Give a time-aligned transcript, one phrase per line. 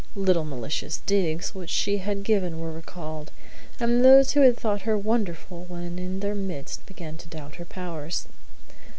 [0.15, 3.29] Little malicious digs which she had given were recalled,
[3.79, 7.65] and those who had thought her wonderful when in their midst began to doubt her
[7.65, 8.27] powers.